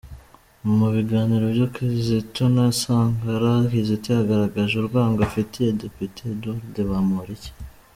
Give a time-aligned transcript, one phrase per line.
[0.77, 7.51] Mu biganiro bya Kizito na Sankara, Kizito yagaragaje urwango afitiye Depite Edouard Bamporiki.